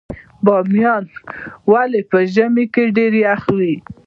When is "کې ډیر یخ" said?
2.73-3.41